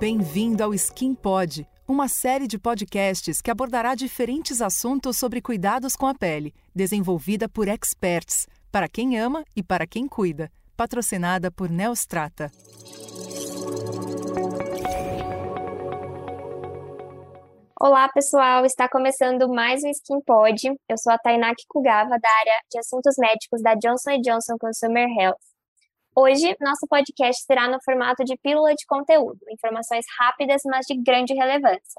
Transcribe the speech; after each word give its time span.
Bem-vindo 0.00 0.64
ao 0.64 0.72
Skin 0.72 1.14
Pod, 1.14 1.68
uma 1.86 2.08
série 2.08 2.46
de 2.46 2.58
podcasts 2.58 3.42
que 3.42 3.50
abordará 3.50 3.94
diferentes 3.94 4.62
assuntos 4.62 5.18
sobre 5.18 5.42
cuidados 5.42 5.94
com 5.94 6.06
a 6.06 6.14
pele, 6.14 6.54
desenvolvida 6.74 7.50
por 7.50 7.68
experts, 7.68 8.48
para 8.72 8.88
quem 8.88 9.20
ama 9.20 9.44
e 9.54 9.62
para 9.62 9.86
quem 9.86 10.08
cuida. 10.08 10.50
Patrocinada 10.74 11.50
por 11.50 11.68
Neostrata. 11.68 12.50
Olá, 17.78 18.08
pessoal! 18.08 18.64
Está 18.64 18.88
começando 18.88 19.52
mais 19.52 19.84
um 19.84 19.90
Skin 19.90 20.22
Pod. 20.26 20.66
Eu 20.88 20.96
sou 20.96 21.12
a 21.12 21.18
Tainá 21.18 21.54
Kikugawa, 21.54 22.18
da 22.18 22.30
área 22.40 22.60
de 22.70 22.78
assuntos 22.78 23.16
médicos 23.18 23.60
da 23.60 23.74
Johnson 23.74 24.18
Johnson 24.22 24.56
Consumer 24.58 25.06
Health. 25.18 25.49
Hoje, 26.22 26.54
nosso 26.60 26.86
podcast 26.86 27.46
será 27.46 27.66
no 27.66 27.78
formato 27.82 28.22
de 28.24 28.36
pílula 28.36 28.74
de 28.74 28.84
conteúdo, 28.84 29.38
informações 29.50 30.04
rápidas, 30.18 30.60
mas 30.66 30.84
de 30.84 30.94
grande 31.02 31.32
relevância. 31.32 31.98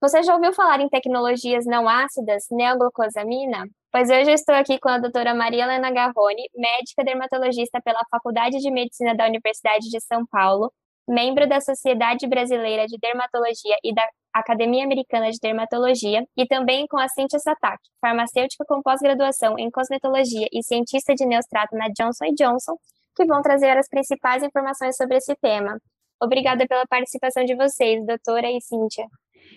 Você 0.00 0.22
já 0.22 0.36
ouviu 0.36 0.52
falar 0.52 0.78
em 0.78 0.88
tecnologias 0.88 1.66
não 1.66 1.88
ácidas, 1.88 2.44
neoglucosamina? 2.52 3.66
Pois 3.90 4.08
hoje 4.10 4.30
eu 4.30 4.34
estou 4.34 4.54
aqui 4.54 4.78
com 4.78 4.88
a 4.88 4.98
doutora 4.98 5.34
Maria 5.34 5.64
Helena 5.64 5.90
Garrone, 5.90 6.48
médica 6.54 7.02
dermatologista 7.02 7.80
pela 7.84 8.04
Faculdade 8.08 8.58
de 8.58 8.70
Medicina 8.70 9.12
da 9.12 9.26
Universidade 9.26 9.90
de 9.90 10.00
São 10.00 10.24
Paulo, 10.24 10.72
membro 11.08 11.48
da 11.48 11.60
Sociedade 11.60 12.28
Brasileira 12.28 12.86
de 12.86 12.96
Dermatologia 12.96 13.76
e 13.82 13.92
da 13.92 14.06
Academia 14.32 14.84
Americana 14.84 15.32
de 15.32 15.38
Dermatologia, 15.42 16.24
e 16.36 16.46
também 16.46 16.86
com 16.86 16.96
a 16.96 17.08
Cintia 17.08 17.40
Satak, 17.40 17.82
farmacêutica 18.00 18.64
com 18.68 18.80
pós-graduação 18.80 19.58
em 19.58 19.68
cosmetologia 19.68 20.46
e 20.52 20.62
cientista 20.62 21.12
de 21.12 21.26
neostrato 21.26 21.76
na 21.76 21.88
Johnson 21.88 22.26
Johnson, 22.38 22.76
que 23.14 23.24
vão 23.24 23.42
trazer 23.42 23.76
as 23.76 23.88
principais 23.88 24.42
informações 24.42 24.96
sobre 24.96 25.16
esse 25.16 25.34
tema. 25.36 25.78
Obrigada 26.20 26.66
pela 26.66 26.86
participação 26.86 27.44
de 27.44 27.54
vocês, 27.54 28.04
doutora 28.06 28.50
e 28.50 28.60
Cíntia. 28.60 29.06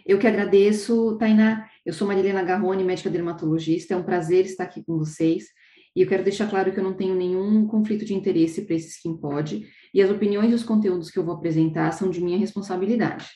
Eu 0.05 0.17
que 0.17 0.27
agradeço, 0.27 1.17
Tainá. 1.17 1.69
Eu 1.85 1.93
sou 1.93 2.07
Marilena 2.07 2.43
Garrone, 2.43 2.83
médica 2.83 3.09
dermatologista. 3.09 3.93
É 3.93 3.97
um 3.97 4.03
prazer 4.03 4.45
estar 4.45 4.63
aqui 4.63 4.83
com 4.83 4.97
vocês. 4.97 5.45
E 5.95 6.01
eu 6.01 6.07
quero 6.07 6.23
deixar 6.23 6.49
claro 6.49 6.73
que 6.73 6.79
eu 6.79 6.83
não 6.83 6.93
tenho 6.93 7.15
nenhum 7.15 7.65
conflito 7.67 8.03
de 8.03 8.13
interesse 8.13 8.65
para 8.65 8.75
esse 8.75 8.89
Skin 8.89 9.17
Pod. 9.17 9.65
E 9.93 10.01
as 10.01 10.09
opiniões 10.09 10.51
e 10.51 10.55
os 10.55 10.63
conteúdos 10.63 11.09
que 11.09 11.17
eu 11.17 11.23
vou 11.23 11.35
apresentar 11.35 11.91
são 11.91 12.09
de 12.09 12.21
minha 12.21 12.37
responsabilidade. 12.37 13.29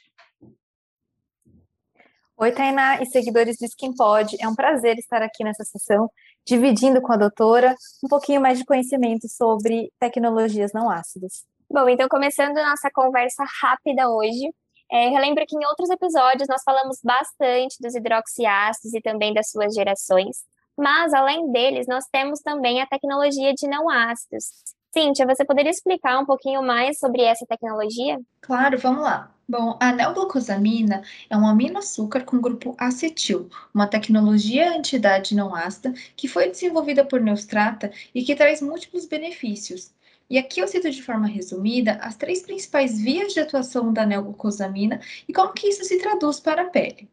Oi, 2.35 2.51
Tainá 2.51 3.01
e 3.01 3.05
seguidores 3.05 3.57
do 3.57 3.65
Skin 3.65 3.93
Pod. 3.95 4.35
É 4.41 4.47
um 4.47 4.55
prazer 4.55 4.97
estar 4.97 5.21
aqui 5.21 5.43
nessa 5.43 5.63
sessão 5.63 6.09
dividindo 6.49 6.99
com 6.99 7.13
a 7.13 7.17
doutora 7.17 7.75
um 8.03 8.07
pouquinho 8.07 8.41
mais 8.41 8.57
de 8.57 8.65
conhecimento 8.65 9.29
sobre 9.29 9.91
tecnologias 9.99 10.73
não 10.73 10.89
ácidas. 10.89 11.45
Bom, 11.71 11.87
então 11.87 12.09
começando 12.09 12.55
nossa 12.55 12.89
conversa 12.91 13.43
rápida 13.61 14.09
hoje, 14.09 14.51
é, 14.91 15.09
relembro 15.09 15.45
que 15.47 15.55
em 15.55 15.65
outros 15.67 15.91
episódios 15.91 16.49
nós 16.49 16.63
falamos 16.63 16.97
bastante 17.03 17.77
dos 17.79 17.93
hidroxiácidos 17.93 18.95
e 18.95 19.01
também 19.01 19.31
das 19.31 19.51
suas 19.51 19.75
gerações, 19.75 20.37
mas 20.75 21.13
além 21.13 21.51
deles 21.51 21.85
nós 21.87 22.05
temos 22.11 22.39
também 22.39 22.81
a 22.81 22.87
tecnologia 22.87 23.53
de 23.53 23.67
não 23.67 23.87
ácidos. 23.87 24.45
Cíntia, 24.91 25.25
você 25.25 25.45
poderia 25.45 25.69
explicar 25.71 26.19
um 26.19 26.25
pouquinho 26.25 26.61
mais 26.63 26.99
sobre 26.99 27.21
essa 27.23 27.45
tecnologia? 27.45 28.19
Claro, 28.41 28.77
vamos 28.77 29.03
lá. 29.03 29.35
Bom, 29.47 29.77
a 29.79 29.91
neoglucosamina 29.91 31.03
é 31.29 31.37
um 31.37 31.47
aminoaçúcar 31.47 32.23
com 32.23 32.39
grupo 32.41 32.75
acetil, 32.77 33.49
uma 33.73 33.87
tecnologia 33.87 34.75
antidade 34.75 35.35
não 35.35 35.55
ácida 35.55 35.93
que 36.15 36.27
foi 36.27 36.49
desenvolvida 36.49 37.03
por 37.05 37.19
Neustrata 37.21 37.91
e 38.13 38.23
que 38.23 38.35
traz 38.35 38.61
múltiplos 38.61 39.05
benefícios. 39.05 39.91
E 40.29 40.37
aqui 40.37 40.59
eu 40.59 40.67
cito 40.67 40.89
de 40.91 41.01
forma 41.01 41.27
resumida 41.27 41.93
as 42.01 42.15
três 42.15 42.41
principais 42.43 42.99
vias 42.99 43.33
de 43.33 43.39
atuação 43.39 43.91
da 43.93 44.05
neoglucosamina 44.05 44.99
e 45.27 45.33
como 45.33 45.53
que 45.53 45.67
isso 45.67 45.83
se 45.83 45.97
traduz 45.99 46.39
para 46.39 46.63
a 46.63 46.69
pele. 46.69 47.09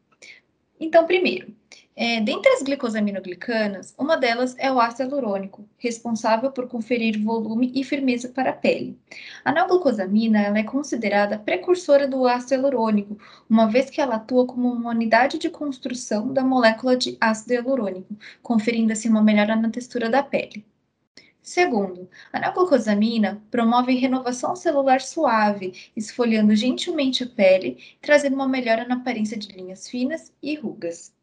Então, 0.79 1.05
primeiro, 1.05 1.55
é, 1.95 2.21
dentre 2.21 2.51
as 2.51 2.61
glicosaminoglicanas, 2.61 3.95
uma 3.97 4.15
delas 4.15 4.55
é 4.59 4.71
o 4.71 4.79
ácido 4.79 5.15
hialurônico, 5.15 5.67
responsável 5.79 6.51
por 6.51 6.67
conferir 6.67 7.19
volume 7.23 7.71
e 7.73 7.83
firmeza 7.83 8.29
para 8.29 8.51
a 8.51 8.53
pele. 8.53 8.95
A 9.43 9.51
neoglucosamina 9.51 10.39
ela 10.39 10.59
é 10.59 10.63
considerada 10.63 11.39
precursora 11.39 12.07
do 12.07 12.27
ácido 12.27 12.53
hialurônico, 12.53 13.17
uma 13.49 13.67
vez 13.67 13.89
que 13.89 13.99
ela 13.99 14.17
atua 14.17 14.45
como 14.45 14.71
uma 14.71 14.91
unidade 14.91 15.39
de 15.39 15.49
construção 15.49 16.31
da 16.31 16.43
molécula 16.43 16.95
de 16.95 17.17
ácido 17.19 17.53
hialurônico, 17.53 18.15
conferindo 18.43 18.93
assim 18.93 19.09
uma 19.09 19.23
melhora 19.23 19.55
na 19.55 19.71
textura 19.71 20.09
da 20.09 20.21
pele. 20.21 20.63
Segundo, 21.47 22.09
a 22.33 22.41
neoglucosamina 22.41 23.41
promove 23.49 23.93
renovação 23.95 24.53
celular 24.53 24.99
suave, 24.99 25.91
esfoliando 25.95 26.53
gentilmente 26.53 27.23
a 27.23 27.27
pele, 27.27 27.77
trazendo 28.01 28.35
uma 28.35 28.49
melhora 28.49 28.85
na 28.85 28.95
aparência 28.95 29.37
de 29.37 29.53
linhas 29.53 29.87
finas 29.87 30.33
e 30.43 30.55
rugas. 30.55 31.15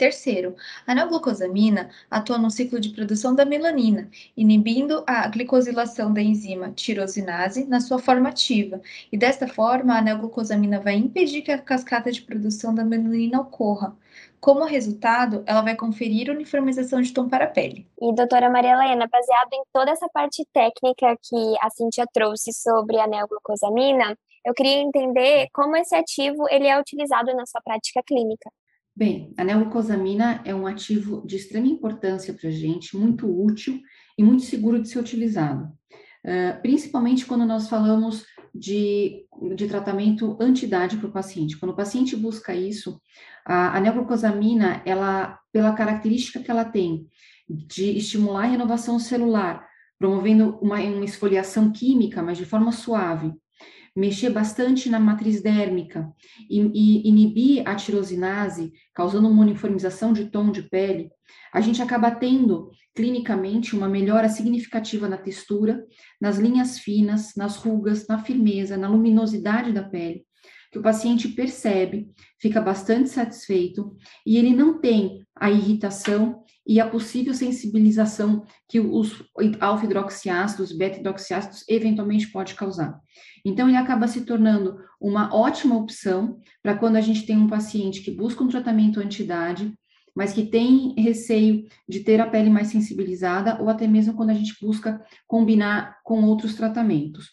Terceiro, 0.00 0.56
a 0.86 0.94
neoglucosamina 0.94 1.90
atua 2.10 2.38
no 2.38 2.50
ciclo 2.50 2.80
de 2.80 2.88
produção 2.88 3.34
da 3.34 3.44
melanina, 3.44 4.08
inibindo 4.34 5.04
a 5.06 5.28
glicosilação 5.28 6.10
da 6.10 6.22
enzima 6.22 6.70
tirosinase 6.70 7.66
na 7.66 7.80
sua 7.80 7.98
forma 7.98 8.30
ativa, 8.30 8.80
e 9.12 9.18
desta 9.18 9.46
forma 9.46 9.98
a 9.98 10.00
neoglucosamina 10.00 10.80
vai 10.80 10.94
impedir 10.94 11.42
que 11.42 11.52
a 11.52 11.58
cascata 11.58 12.10
de 12.10 12.22
produção 12.22 12.74
da 12.74 12.82
melanina 12.82 13.42
ocorra. 13.42 13.94
Como 14.40 14.64
resultado, 14.64 15.44
ela 15.44 15.60
vai 15.60 15.76
conferir 15.76 16.30
uniformização 16.30 17.02
de 17.02 17.12
tom 17.12 17.28
para 17.28 17.44
a 17.44 17.48
pele. 17.48 17.86
E 18.00 18.14
doutora 18.14 18.48
Maria 18.48 18.72
Helena, 18.72 19.06
baseado 19.06 19.52
em 19.52 19.62
toda 19.70 19.90
essa 19.90 20.08
parte 20.08 20.46
técnica 20.50 21.14
que 21.22 21.58
a 21.60 21.68
Cintia 21.68 22.06
trouxe 22.10 22.54
sobre 22.54 22.98
a 22.98 23.06
neoglucosamina, 23.06 24.16
eu 24.46 24.54
queria 24.54 24.80
entender 24.80 25.48
como 25.52 25.76
esse 25.76 25.94
ativo 25.94 26.46
ele 26.48 26.66
é 26.66 26.80
utilizado 26.80 27.34
na 27.36 27.44
sua 27.44 27.60
prática 27.60 28.02
clínica. 28.02 28.50
Bem, 28.94 29.32
a 29.38 29.44
neoglucosamina 29.44 30.42
é 30.44 30.54
um 30.54 30.66
ativo 30.66 31.24
de 31.26 31.36
extrema 31.36 31.66
importância 31.66 32.34
para 32.34 32.48
a 32.48 32.52
gente, 32.52 32.96
muito 32.96 33.26
útil 33.26 33.80
e 34.18 34.22
muito 34.22 34.42
seguro 34.42 34.82
de 34.82 34.88
ser 34.88 34.98
utilizado, 34.98 35.64
uh, 35.64 36.60
principalmente 36.60 37.24
quando 37.24 37.46
nós 37.46 37.68
falamos 37.68 38.26
de, 38.54 39.24
de 39.54 39.66
tratamento 39.68 40.36
anti-idade 40.40 40.96
para 40.96 41.08
o 41.08 41.12
paciente. 41.12 41.56
Quando 41.56 41.70
o 41.72 41.76
paciente 41.76 42.16
busca 42.16 42.54
isso, 42.54 43.00
a, 43.46 43.76
a 43.76 43.80
neoglucosamina, 43.80 44.82
ela, 44.84 45.38
pela 45.52 45.72
característica 45.72 46.40
que 46.40 46.50
ela 46.50 46.64
tem 46.64 47.06
de 47.48 47.96
estimular 47.96 48.44
a 48.44 48.48
renovação 48.48 48.98
celular, 48.98 49.66
promovendo 49.98 50.58
uma, 50.60 50.80
uma 50.80 51.04
esfoliação 51.04 51.70
química, 51.72 52.22
mas 52.22 52.38
de 52.38 52.44
forma 52.44 52.72
suave, 52.72 53.32
mexer 53.94 54.30
bastante 54.30 54.88
na 54.88 55.00
matriz 55.00 55.42
dérmica 55.42 56.10
e, 56.48 56.60
e 56.60 57.08
inibir 57.08 57.68
a 57.68 57.74
tirosinase, 57.74 58.72
causando 58.94 59.28
uma 59.28 59.42
uniformização 59.42 60.12
de 60.12 60.26
tom 60.30 60.50
de 60.50 60.62
pele, 60.62 61.10
a 61.52 61.60
gente 61.60 61.82
acaba 61.82 62.10
tendo 62.10 62.70
clinicamente 62.94 63.74
uma 63.74 63.88
melhora 63.88 64.28
significativa 64.28 65.08
na 65.08 65.16
textura, 65.16 65.84
nas 66.20 66.38
linhas 66.38 66.78
finas, 66.78 67.34
nas 67.36 67.56
rugas, 67.56 68.06
na 68.06 68.18
firmeza, 68.22 68.76
na 68.76 68.88
luminosidade 68.88 69.72
da 69.72 69.82
pele, 69.82 70.24
que 70.70 70.78
o 70.78 70.82
paciente 70.82 71.28
percebe, 71.28 72.10
fica 72.38 72.60
bastante 72.60 73.08
satisfeito 73.08 73.96
e 74.24 74.38
ele 74.38 74.54
não 74.54 74.80
tem 74.80 75.26
a 75.34 75.50
irritação 75.50 76.44
e 76.66 76.78
a 76.78 76.88
possível 76.88 77.34
sensibilização 77.34 78.44
que 78.68 78.78
os 78.78 79.24
alfa-hidroxiácidos, 79.58 80.72
beta-hidroxiácidos 80.72 81.64
eventualmente 81.68 82.30
pode 82.30 82.54
causar. 82.54 83.00
Então, 83.44 83.66
ele 83.66 83.76
acaba 83.76 84.06
se 84.06 84.20
tornando 84.20 84.76
uma 85.00 85.34
ótima 85.34 85.76
opção 85.76 86.38
para 86.62 86.76
quando 86.76 86.96
a 86.96 87.00
gente 87.00 87.26
tem 87.26 87.36
um 87.36 87.48
paciente 87.48 88.02
que 88.02 88.10
busca 88.10 88.44
um 88.44 88.48
tratamento 88.48 89.00
anti-idade, 89.00 89.72
mas 90.14 90.32
que 90.32 90.44
tem 90.44 90.94
receio 90.96 91.64
de 91.88 92.00
ter 92.00 92.20
a 92.20 92.28
pele 92.28 92.50
mais 92.50 92.68
sensibilizada, 92.68 93.60
ou 93.60 93.68
até 93.68 93.88
mesmo 93.88 94.14
quando 94.14 94.30
a 94.30 94.34
gente 94.34 94.54
busca 94.60 95.02
combinar 95.26 95.98
com 96.04 96.22
outros 96.24 96.54
tratamentos. 96.54 97.30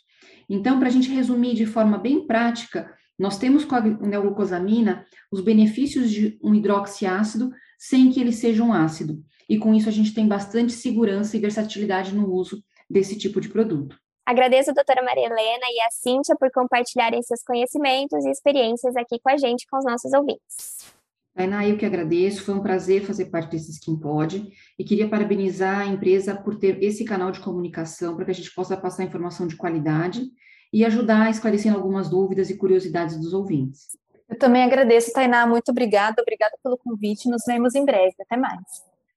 Então, 0.49 0.79
para 0.79 0.87
a 0.87 0.91
gente 0.91 1.11
resumir 1.11 1.53
de 1.53 1.65
forma 1.65 1.97
bem 1.97 2.25
prática, 2.25 2.89
nós 3.17 3.37
temos 3.37 3.65
com 3.65 3.75
a 3.75 3.81
neoglucosamina 3.81 5.05
os 5.31 5.41
benefícios 5.41 6.11
de 6.11 6.37
um 6.43 6.53
hidroxiácido 6.53 7.51
sem 7.77 8.11
que 8.11 8.19
ele 8.19 8.31
seja 8.31 8.63
um 8.63 8.73
ácido. 8.73 9.23
E 9.49 9.57
com 9.57 9.73
isso 9.73 9.89
a 9.89 9.91
gente 9.91 10.13
tem 10.13 10.27
bastante 10.27 10.73
segurança 10.73 11.35
e 11.35 11.39
versatilidade 11.39 12.13
no 12.13 12.31
uso 12.31 12.61
desse 12.89 13.17
tipo 13.17 13.41
de 13.41 13.49
produto. 13.49 13.97
Agradeço 14.25 14.71
a 14.71 14.73
doutora 14.73 15.01
Maria 15.01 15.25
Helena 15.25 15.65
e 15.71 15.81
a 15.81 15.89
Cíntia 15.89 16.35
por 16.37 16.51
compartilharem 16.51 17.23
seus 17.23 17.41
conhecimentos 17.43 18.25
e 18.25 18.29
experiências 18.29 18.95
aqui 18.97 19.19
com 19.19 19.29
a 19.29 19.37
gente, 19.37 19.65
com 19.71 19.77
os 19.77 19.85
nossos 19.85 20.11
ouvintes. 20.11 20.97
Tainá, 21.33 21.65
eu 21.65 21.77
que 21.77 21.85
agradeço, 21.85 22.43
foi 22.43 22.55
um 22.55 22.63
prazer 22.63 23.03
fazer 23.03 23.25
parte 23.25 23.51
desse 23.51 23.71
Skin 23.71 23.97
Pod 23.97 24.51
e 24.77 24.83
queria 24.83 25.07
parabenizar 25.07 25.81
a 25.81 25.85
empresa 25.85 26.35
por 26.35 26.57
ter 26.57 26.83
esse 26.83 27.05
canal 27.05 27.31
de 27.31 27.39
comunicação 27.39 28.15
para 28.15 28.25
que 28.25 28.31
a 28.31 28.33
gente 28.33 28.53
possa 28.53 28.75
passar 28.75 29.03
informação 29.03 29.47
de 29.47 29.55
qualidade 29.55 30.27
e 30.71 30.85
ajudar 30.85 31.27
a 31.27 31.29
esclarecer 31.29 31.73
algumas 31.73 32.09
dúvidas 32.09 32.49
e 32.49 32.57
curiosidades 32.57 33.19
dos 33.19 33.33
ouvintes. 33.33 33.97
Eu 34.29 34.37
também 34.37 34.63
agradeço, 34.63 35.13
Tainá, 35.13 35.47
muito 35.47 35.69
obrigada, 35.71 36.21
obrigada 36.21 36.53
pelo 36.61 36.77
convite, 36.77 37.29
nos 37.29 37.43
vemos 37.47 37.75
em 37.75 37.85
breve, 37.85 38.15
até 38.19 38.35
mais. 38.35 38.61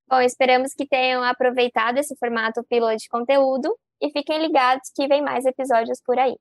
Bom, 0.08 0.20
esperamos 0.20 0.72
que 0.74 0.86
tenham 0.86 1.22
aproveitado 1.22 1.98
esse 1.98 2.16
formato 2.16 2.64
pílula 2.68 2.96
de 2.96 3.08
conteúdo 3.08 3.76
e 4.00 4.10
fiquem 4.10 4.40
ligados 4.40 4.90
que 4.94 5.06
vem 5.06 5.22
mais 5.22 5.44
episódios 5.44 6.00
por 6.04 6.18
aí. 6.18 6.36